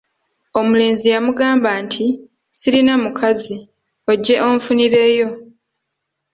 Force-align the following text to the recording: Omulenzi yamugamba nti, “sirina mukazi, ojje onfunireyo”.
Omulenzi 0.59 1.05
yamugamba 1.13 1.69
nti, 1.83 2.05
“sirina 2.57 2.93
mukazi, 3.03 3.55
ojje 4.11 4.35
onfunireyo”. 4.49 5.29